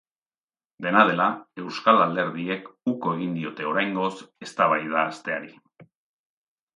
[0.83, 1.25] Dena dela,
[1.63, 4.09] euskal alderdiek uko egin diote oraingoz
[4.47, 5.53] eztabaida hasteari.